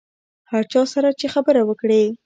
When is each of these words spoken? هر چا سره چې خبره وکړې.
هر 0.51 0.63
چا 0.71 0.81
سره 0.93 1.09
چې 1.19 1.27
خبره 1.33 1.61
وکړې. 1.65 2.03